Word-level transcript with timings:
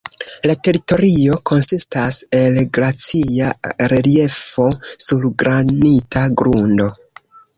La 0.49 0.53
teritorio 0.67 1.35
konsistas 1.49 2.17
el 2.39 2.57
glacia 2.77 3.51
reliefo 3.93 4.67
sur 5.09 5.27
granita 5.43 6.25
grundo. 6.43 6.91